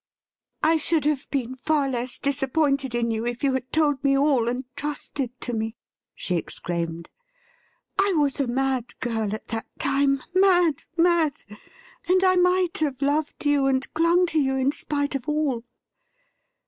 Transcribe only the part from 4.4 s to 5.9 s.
and trusted to me,'